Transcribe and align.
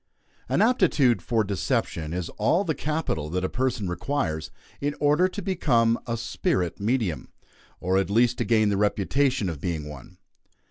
An 0.49 0.63
aptitude 0.63 1.21
for 1.21 1.43
deception 1.43 2.11
is 2.11 2.29
all 2.29 2.63
the 2.63 2.73
capital 2.73 3.29
that 3.29 3.43
a 3.43 3.49
person 3.49 3.87
requires 3.87 4.49
in 4.79 4.95
order 4.99 5.27
to 5.27 5.41
become 5.43 5.99
a 6.07 6.17
"spirit 6.17 6.79
medium;" 6.79 7.27
or, 7.79 7.99
at 7.99 8.09
least, 8.09 8.39
to 8.39 8.43
gain 8.43 8.69
the 8.69 8.77
reputation 8.77 9.47
of 9.47 9.61
being 9.61 9.87
one. 9.87 10.17